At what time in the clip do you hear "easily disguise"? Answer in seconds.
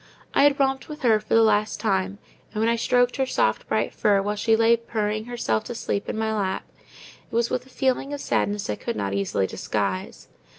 9.13-10.27